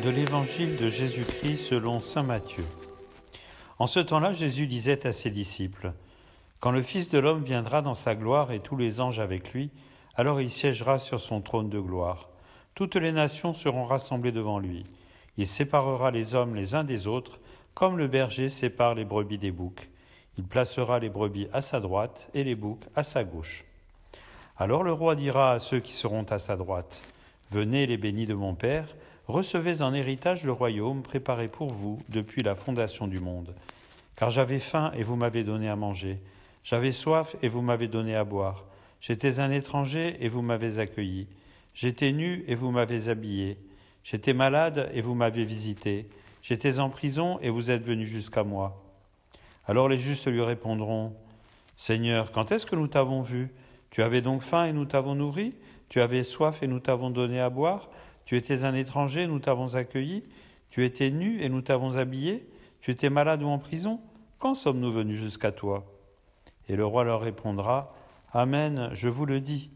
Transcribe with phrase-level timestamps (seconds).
[0.00, 2.64] de l'évangile de Jésus-Christ selon Saint Matthieu.
[3.78, 5.92] En ce temps-là, Jésus disait à ses disciples,
[6.60, 9.70] Quand le Fils de l'homme viendra dans sa gloire et tous les anges avec lui,
[10.14, 12.28] alors il siégera sur son trône de gloire.
[12.74, 14.84] Toutes les nations seront rassemblées devant lui.
[15.38, 17.38] Il séparera les hommes les uns des autres,
[17.74, 19.88] comme le berger sépare les brebis des boucs.
[20.36, 23.64] Il placera les brebis à sa droite et les boucs à sa gauche.
[24.58, 27.00] Alors le roi dira à ceux qui seront à sa droite,
[27.50, 28.88] Venez les bénis de mon Père,
[29.28, 33.54] Recevez en héritage le royaume préparé pour vous depuis la fondation du monde.
[34.14, 36.20] Car j'avais faim et vous m'avez donné à manger,
[36.62, 38.64] j'avais soif et vous m'avez donné à boire,
[39.00, 41.26] j'étais un étranger et vous m'avez accueilli,
[41.74, 43.58] j'étais nu et vous m'avez habillé,
[44.04, 46.08] j'étais malade et vous m'avez visité,
[46.40, 48.82] j'étais en prison et vous êtes venu jusqu'à moi.
[49.66, 51.12] Alors les justes lui répondront,
[51.76, 53.50] Seigneur, quand est-ce que nous t'avons vu?
[53.90, 55.52] Tu avais donc faim et nous t'avons nourri?
[55.88, 57.90] Tu avais soif et nous t'avons donné à boire?
[58.26, 60.24] Tu étais un étranger, nous t'avons accueilli.
[60.70, 62.46] Tu étais nu et nous t'avons habillé.
[62.80, 64.00] Tu étais malade ou en prison.
[64.40, 65.86] Quand sommes-nous venus jusqu'à toi?
[66.68, 67.94] Et le roi leur répondra
[68.32, 69.70] Amen, je vous le dis.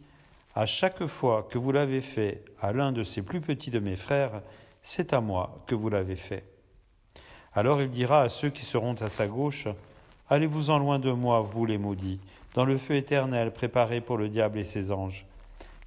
[0.57, 3.95] À chaque fois que vous l'avez fait à l'un de ces plus petits de mes
[3.95, 4.43] frères,
[4.83, 6.45] c'est à moi que vous l'avez fait.
[7.55, 9.69] Alors il dira à ceux qui seront à sa gauche
[10.29, 12.21] Allez-vous-en loin de moi, vous les maudits,
[12.55, 15.27] dans le feu éternel préparé pour le diable et ses anges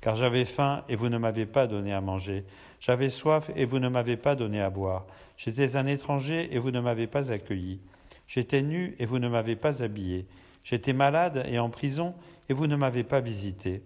[0.04, 2.44] car j'avais faim et vous ne m'avez pas donné à manger,
[2.82, 5.06] j'avais soif et vous ne m'avez pas donné à boire,
[5.38, 7.80] j'étais un étranger et vous ne m'avez pas accueilli,
[8.28, 10.26] j'étais nu et vous ne m'avez pas habillé,
[10.66, 12.16] j'étais malade et en prison
[12.50, 13.82] et vous ne m'avez pas visité.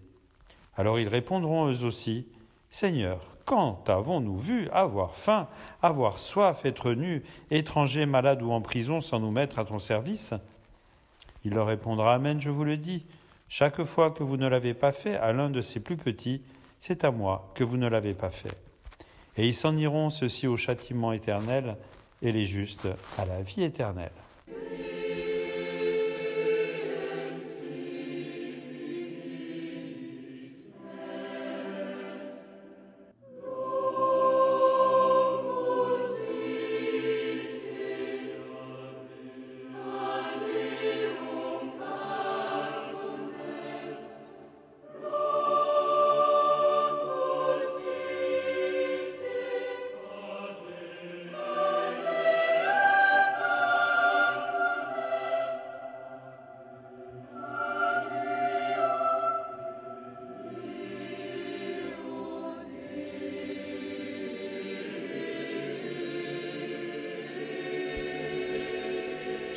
[0.76, 2.26] Alors ils répondront eux aussi,
[2.72, 5.48] Seigneur, quand avons-nous vu avoir faim,
[5.84, 10.34] avoir soif, être nu, étranger, malade ou en prison sans nous mettre à ton service?
[11.46, 13.06] Il leur répondra, Amen, je vous le dis.
[13.50, 16.42] Chaque fois que vous ne l'avez pas fait à l'un de ces plus petits,
[16.80, 18.56] c'est à moi que vous ne l'avez pas fait.
[19.38, 21.78] Et ils s'en iront ceux-ci au châtiment éternel
[22.22, 22.88] et les justes
[23.18, 24.12] à la vie éternelle.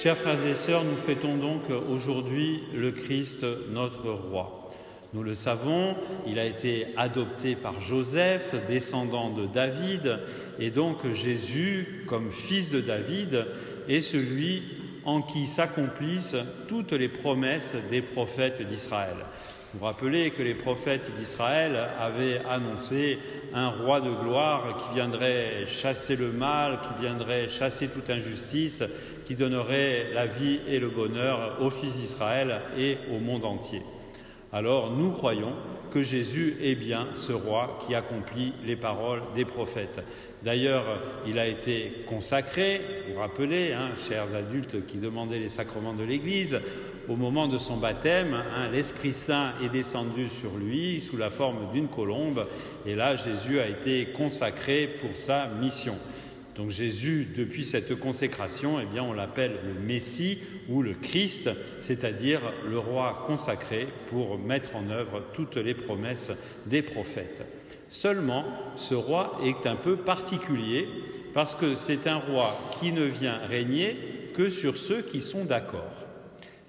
[0.03, 4.71] Chers frères et sœurs, nous fêtons donc aujourd'hui le Christ, notre roi.
[5.13, 5.95] Nous le savons,
[6.27, 10.21] il a été adopté par Joseph, descendant de David,
[10.59, 13.45] et donc Jésus, comme fils de David,
[13.89, 14.63] est celui
[15.05, 16.37] en qui s'accomplissent
[16.67, 19.17] toutes les promesses des prophètes d'Israël.
[19.73, 23.21] Vous rappelez que les prophètes d'Israël avaient annoncé
[23.55, 28.83] un roi de gloire qui viendrait chasser le mal, qui viendrait chasser toute injustice,
[29.25, 33.83] qui donnerait la vie et le bonheur aux fils d'Israël et au monde entier.
[34.53, 35.53] Alors nous croyons
[35.93, 40.03] que Jésus est bien ce roi qui accomplit les paroles des prophètes.
[40.43, 40.85] D'ailleurs,
[41.27, 46.61] il a été consacré, vous rappelez, hein, chers adultes qui demandaient les sacrements de l'Église,
[47.11, 51.73] au moment de son baptême, hein, l'Esprit Saint est descendu sur lui sous la forme
[51.73, 52.47] d'une colombe,
[52.87, 55.97] et là Jésus a été consacré pour sa mission.
[56.55, 62.79] Donc Jésus, depuis cette consécration, eh on l'appelle le Messie ou le Christ, c'est-à-dire le
[62.79, 66.31] roi consacré pour mettre en œuvre toutes les promesses
[66.67, 67.45] des prophètes.
[67.89, 68.45] Seulement,
[68.77, 70.87] ce roi est un peu particulier
[71.35, 73.97] parce que c'est un roi qui ne vient régner
[74.37, 76.01] que sur ceux qui sont d'accord.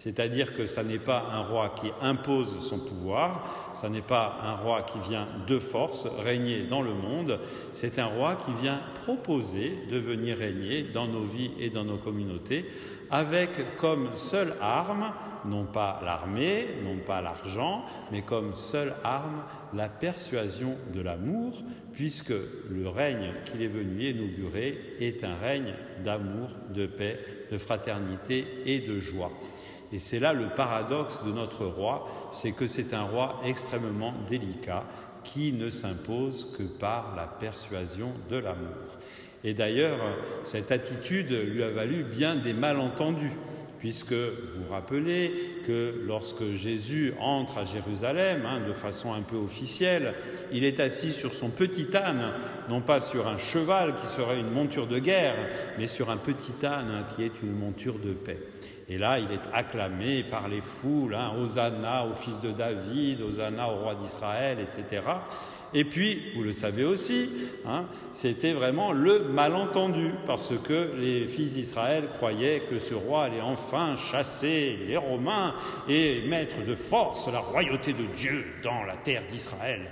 [0.03, 4.55] C'est-à-dire que ce n'est pas un roi qui impose son pouvoir, ce n'est pas un
[4.55, 7.39] roi qui vient de force régner dans le monde,
[7.73, 11.97] c'est un roi qui vient proposer de venir régner dans nos vies et dans nos
[11.97, 12.65] communautés,
[13.11, 15.13] avec comme seule arme,
[15.45, 21.61] non pas l'armée, non pas l'argent, mais comme seule arme la persuasion de l'amour,
[21.93, 22.33] puisque
[22.69, 27.19] le règne qu'il est venu inaugurer est un règne d'amour, de paix,
[27.51, 29.31] de fraternité et de joie.
[29.93, 34.85] Et c'est là le paradoxe de notre roi, c'est que c'est un roi extrêmement délicat
[35.23, 38.97] qui ne s'impose que par la persuasion de l'amour.
[39.43, 39.99] Et d'ailleurs,
[40.43, 43.33] cette attitude lui a valu bien des malentendus,
[43.79, 50.13] puisque vous rappelez que lorsque Jésus entre à Jérusalem, hein, de façon un peu officielle,
[50.51, 52.31] il est assis sur son petit âne,
[52.69, 55.35] non pas sur un cheval qui serait une monture de guerre,
[55.79, 58.39] mais sur un petit âne hein, qui est une monture de paix.
[58.91, 63.69] Et là, il est acclamé par les foules, hein, Hosanna au fils de David, Hosanna
[63.69, 65.01] au roi d'Israël, etc.
[65.73, 67.29] Et puis, vous le savez aussi,
[67.65, 73.39] hein, c'était vraiment le malentendu, parce que les fils d'Israël croyaient que ce roi allait
[73.39, 75.55] enfin chasser les Romains
[75.87, 79.83] et mettre de force la royauté de Dieu dans la terre d'Israël.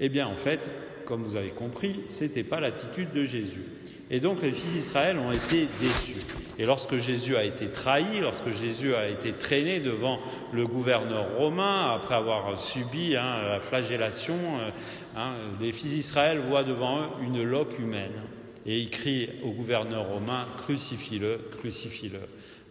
[0.00, 0.68] Eh bien, en fait,
[1.06, 3.62] comme vous avez compris, ce n'était pas l'attitude de Jésus.
[4.10, 6.23] Et donc les fils d'Israël ont été déçus.
[6.58, 10.20] Et lorsque Jésus a été trahi, lorsque Jésus a été traîné devant
[10.52, 14.70] le gouverneur romain, après avoir subi hein, la flagellation, euh,
[15.16, 18.22] hein, les fils d'Israël voient devant eux une loque humaine.
[18.66, 22.20] Et ils crient au gouverneur romain, crucifie-le, crucifie-le.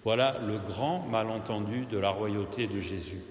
[0.03, 3.21] Voilà le grand malentendu de la royauté de Jésus.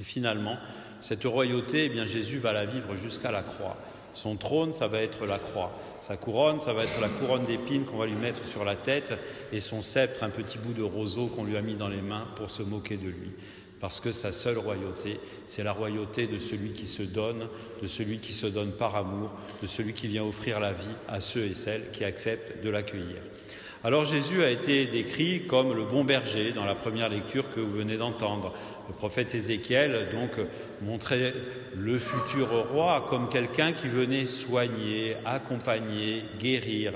[0.00, 0.56] Et finalement,
[1.00, 3.76] cette royauté, eh bien, Jésus va la vivre jusqu'à la croix.
[4.14, 5.72] Son trône, ça va être la croix.
[6.06, 9.14] Sa couronne, ça va être la couronne d'épines qu'on va lui mettre sur la tête
[9.52, 12.26] et son sceptre, un petit bout de roseau qu'on lui a mis dans les mains
[12.36, 13.32] pour se moquer de lui.
[13.80, 17.48] Parce que sa seule royauté, c'est la royauté de celui qui se donne,
[17.80, 19.30] de celui qui se donne par amour,
[19.62, 23.22] de celui qui vient offrir la vie à ceux et celles qui acceptent de l'accueillir.
[23.86, 27.70] Alors Jésus a été décrit comme le bon berger dans la première lecture que vous
[27.70, 28.54] venez d'entendre.
[28.88, 30.30] Le prophète Ézéchiel donc
[30.80, 31.34] montrait
[31.76, 36.94] le futur roi comme quelqu'un qui venait soigner, accompagner, guérir.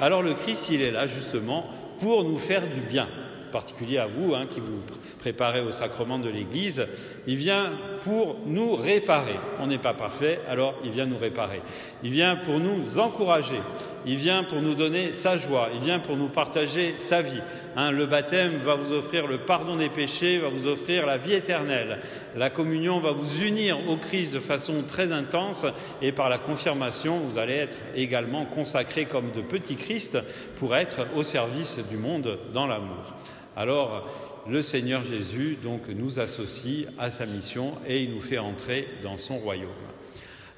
[0.00, 1.66] Alors le Christ, il est là justement
[2.00, 3.08] pour nous faire du bien,
[3.48, 4.80] en particulier à vous hein, qui vous
[5.18, 6.86] préparez au sacrement de l'Église.
[7.26, 7.72] Il vient
[8.04, 9.36] pour nous réparer.
[9.60, 11.62] On n'est pas parfait, alors il vient nous réparer.
[12.02, 13.60] Il vient pour nous encourager.
[14.04, 15.68] Il vient pour nous donner sa joie.
[15.74, 17.40] Il vient pour nous partager sa vie.
[17.76, 21.34] Hein, le baptême va vous offrir le pardon des péchés, va vous offrir la vie
[21.34, 22.00] éternelle.
[22.36, 25.64] La communion va vous unir au Christ de façon très intense
[26.02, 30.18] et par la confirmation, vous allez être également consacrés comme de petits Christ
[30.58, 33.14] pour être au service du monde dans l'amour.
[33.56, 34.08] Alors,
[34.48, 39.16] le Seigneur Jésus donc nous associe à sa mission et il nous fait entrer dans
[39.16, 39.70] son royaume.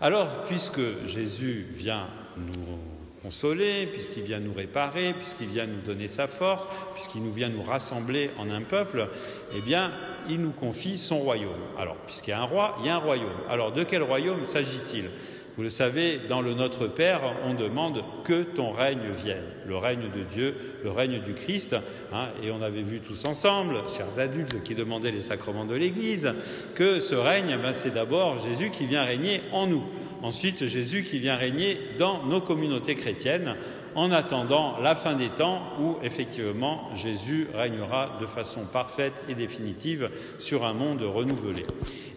[0.00, 2.78] Alors, puisque Jésus vient nous
[3.22, 7.62] consoler, puisqu'il vient nous réparer, puisqu'il vient nous donner sa force, puisqu'il nous vient nous
[7.62, 9.08] rassembler en un peuple,
[9.56, 9.92] eh bien,
[10.28, 11.52] il nous confie son royaume.
[11.78, 13.32] Alors, puisqu'il y a un roi, il y a un royaume.
[13.48, 15.10] Alors, de quel royaume s'agit-il?
[15.56, 20.10] Vous le savez, dans le Notre Père, on demande que ton règne vienne, le règne
[20.10, 21.76] de Dieu, le règne du Christ.
[22.12, 26.34] Hein, et on avait vu tous ensemble, chers adultes qui demandaient les sacrements de l'Église,
[26.74, 29.84] que ce règne, ben, c'est d'abord Jésus qui vient régner en nous.
[30.22, 33.54] Ensuite, Jésus qui vient régner dans nos communautés chrétiennes
[33.94, 40.10] en attendant la fin des temps où effectivement Jésus régnera de façon parfaite et définitive
[40.40, 41.62] sur un monde renouvelé.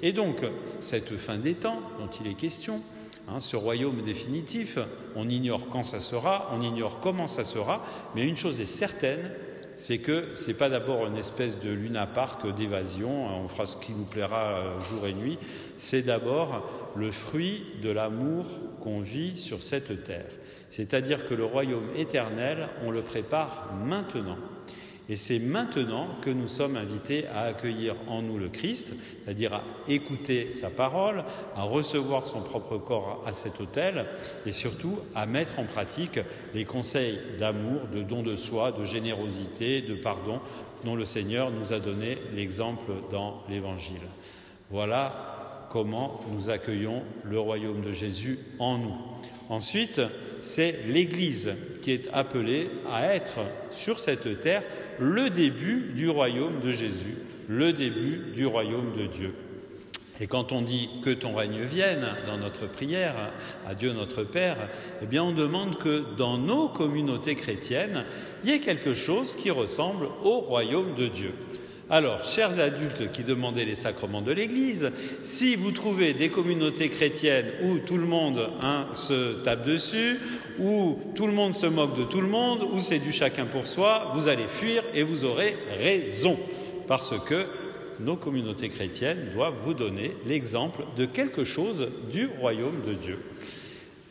[0.02, 0.38] Et donc,
[0.80, 2.82] cette fin des temps dont il est question,
[3.28, 4.78] hein, ce royaume définitif,
[5.16, 7.84] on ignore quand ça sera, on ignore comment ça sera,
[8.16, 9.32] mais une chose est certaine,
[9.78, 13.78] c'est que ce n'est pas d'abord une espèce de luna park d'évasion, on fera ce
[13.78, 15.38] qui nous plaira euh, jour et nuit,
[15.78, 18.46] c'est d'abord le fruit de l'amour
[18.82, 20.32] qu'on vit sur cette terre.
[20.70, 24.38] C'est-à-dire que le royaume éternel, on le prépare maintenant.
[25.10, 29.64] Et c'est maintenant que nous sommes invités à accueillir en nous le Christ, c'est-à-dire à
[29.88, 31.24] écouter sa parole,
[31.56, 34.06] à recevoir son propre corps à cet autel
[34.46, 36.20] et surtout à mettre en pratique
[36.54, 40.42] les conseils d'amour, de don de soi, de générosité, de pardon
[40.84, 44.02] dont le Seigneur nous a donné l'exemple dans l'Évangile.
[44.70, 45.37] Voilà
[45.70, 48.96] comment nous accueillons le royaume de Jésus en nous.
[49.50, 50.02] Ensuite,
[50.40, 53.40] c'est l'Église qui est appelée à être
[53.72, 54.64] sur cette terre
[55.00, 59.34] le début du royaume de Jésus, le début du royaume de Dieu.
[60.20, 63.32] Et quand on dit que ton règne vienne dans notre prière
[63.68, 64.70] à Dieu notre Père,
[65.02, 68.04] eh bien on demande que dans nos communautés chrétiennes,
[68.44, 71.34] il y ait quelque chose qui ressemble au royaume de Dieu.
[71.90, 74.92] Alors, chers adultes qui demandez les sacrements de l'Église,
[75.24, 80.20] si vous trouvez des communautés chrétiennes où tout le monde hein, se tape dessus,
[80.60, 83.68] où tout le monde se moque de tout le monde, où c'est du chacun pour
[83.68, 86.38] soi, vous allez fuir et vous aurez raison.
[86.90, 87.46] Parce que
[88.02, 93.20] nos communautés chrétiennes doivent vous donner l'exemple de quelque chose du royaume de Dieu.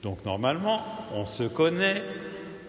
[0.02, 0.82] Donc normalement,
[1.14, 2.02] on se connaît.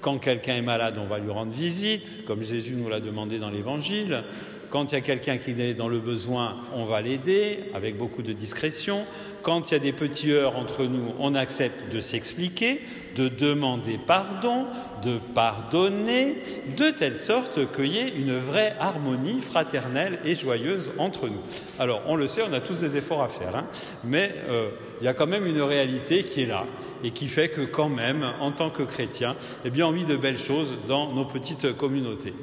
[0.01, 3.49] Quand quelqu'un est malade, on va lui rendre visite, comme Jésus nous l'a demandé dans
[3.49, 4.23] l'Évangile.
[4.69, 8.21] Quand il y a quelqu'un qui est dans le besoin, on va l'aider avec beaucoup
[8.21, 9.05] de discrétion.
[9.41, 12.81] Quand il y a des petits heurts entre nous, on accepte de s'expliquer.
[13.17, 14.67] De demander pardon,
[15.03, 16.37] de pardonner,
[16.77, 21.41] de telle sorte qu'il y ait une vraie harmonie fraternelle et joyeuse entre nous.
[21.79, 23.65] Alors, on le sait, on a tous des efforts à faire, hein,
[24.03, 24.69] mais euh,
[25.01, 26.65] il y a quand même une réalité qui est là
[27.03, 30.15] et qui fait que quand même, en tant que chrétien, eh bien, on vit de
[30.15, 32.33] belles choses dans nos petites communautés.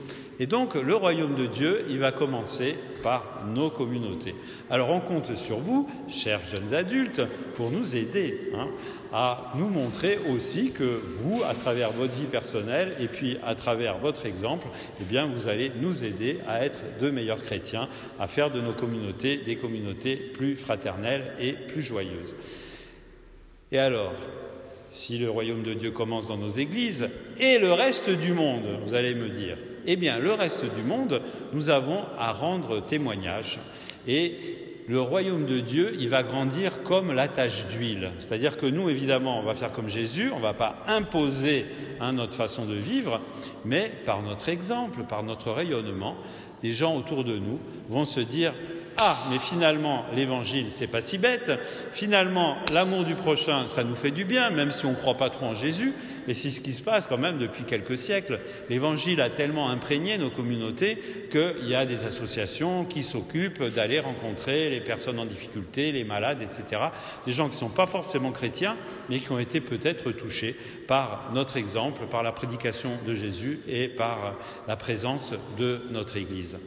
[0.41, 4.35] Et donc, le royaume de Dieu, il va commencer par nos communautés.
[4.69, 7.23] Alors, on compte sur vous, chers jeunes adultes,
[7.57, 8.67] pour nous aider hein,
[9.17, 13.99] à nous montrer aussi que vous, à travers votre vie personnelle et puis à travers
[13.99, 14.67] votre exemple,
[15.01, 18.73] eh bien, vous allez nous aider à être de meilleurs chrétiens, à faire de nos
[18.73, 22.37] communautés des communautés plus fraternelles et plus joyeuses.
[23.71, 24.15] Et alors,
[24.91, 28.95] si le royaume de Dieu commence dans nos églises, et le reste du monde, vous
[28.95, 33.61] allez me dire, eh bien, le reste du monde, nous avons à rendre témoignage.
[34.09, 38.11] Et le royaume de Dieu, il va grandir comme la tache d'huile.
[38.19, 41.65] C'est-à-dire que nous, évidemment, on va faire comme Jésus, on ne va pas imposer
[42.01, 43.21] hein, notre façon de vivre,
[43.65, 46.17] mais par notre exemple, par notre rayonnement,
[46.63, 48.55] les gens autour de nous vont se dire
[48.97, 51.51] ah, mais finalement, l'évangile, c'est pas si bête.
[51.93, 55.31] Finalement, l'amour du prochain, ça nous fait du bien, même si on ne croit pas
[55.31, 55.93] trop en Jésus.
[56.29, 58.39] Et c'est ce qui se passe quand même depuis quelques siècles.
[58.71, 64.71] L'évangile a tellement imprégné nos communautés qu'il y a des associations qui s'occupent d'aller rencontrer
[64.71, 66.83] les personnes en difficulté, les malades, etc.
[67.27, 68.77] Des gens qui ne sont pas forcément chrétiens,
[69.11, 73.89] mais qui ont été peut-être touchés par notre exemple, par la prédication de Jésus et
[73.89, 74.35] par
[74.69, 76.59] la présence de notre Église.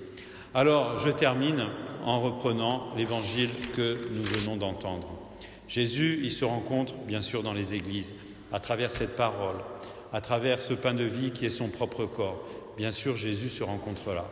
[0.53, 1.65] Alors, je termine
[2.03, 5.09] en reprenant l'évangile que nous venons d'entendre.
[5.67, 8.15] Jésus, il se rencontre bien sûr dans les églises,
[8.53, 9.57] à travers cette parole,
[10.13, 12.41] à travers ce pain de vie qui est son propre corps.
[12.77, 14.25] Bien sûr, Jésus se rencontre là.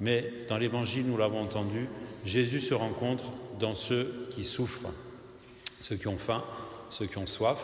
[0.00, 1.88] Mais dans l'évangile, nous l'avons entendu,
[2.24, 3.24] Jésus se rencontre
[3.58, 4.92] dans ceux qui souffrent,
[5.80, 6.44] ceux qui ont faim,
[6.88, 7.58] ceux qui ont soif,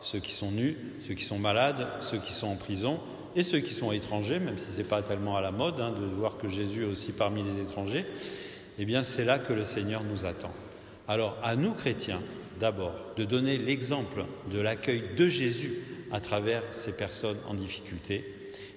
[0.00, 3.00] ceux qui sont nus, ceux qui sont malades, ceux qui sont en prison,
[3.34, 5.92] et ceux qui sont étrangers, même si ce n'est pas tellement à la mode hein,
[5.92, 8.06] de voir que Jésus est aussi parmi les étrangers
[8.78, 10.52] eh bien c'est là que le Seigneur nous attend.
[11.08, 12.22] Alors à nous chrétiens,
[12.60, 15.78] d'abord, de donner l'exemple de l'accueil de Jésus
[16.10, 18.24] à travers ces personnes en difficulté.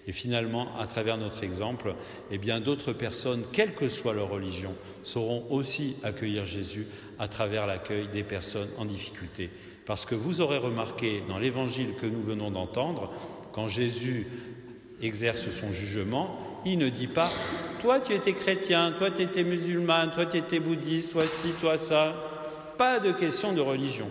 [0.08, 1.96] Et finalement, à travers notre exemple,
[2.30, 7.66] eh bien d'autres personnes, quelle que soit leur religion, sauront aussi accueillir Jésus à travers
[7.66, 9.50] l'accueil des personnes en difficulté.
[9.86, 13.12] Parce que vous aurez remarqué dans l'évangile que nous venons d'entendre,
[13.56, 14.28] quand Jésus
[15.02, 17.32] exerce son jugement, il ne dit pas
[17.82, 21.78] Toi tu étais chrétien, toi tu étais musulman, toi tu étais bouddhiste, toi ci, toi
[21.78, 22.14] ça.
[22.78, 24.10] Pas de question de religion.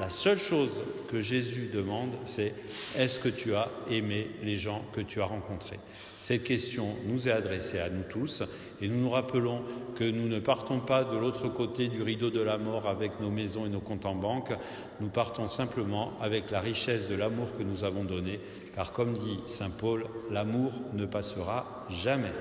[0.00, 2.54] La seule chose que Jésus demande, c'est
[2.96, 5.80] est-ce que tu as aimé les gens que tu as rencontrés?
[6.18, 8.44] Cette question nous est adressée à nous tous
[8.80, 9.62] et nous nous rappelons
[9.96, 13.30] que nous ne partons pas de l'autre côté du rideau de la mort avec nos
[13.30, 14.52] maisons et nos comptes en banque,
[15.00, 18.38] nous partons simplement avec la richesse de l'amour que nous avons donné
[18.76, 22.32] car comme dit Saint Paul, l'amour ne passera jamais.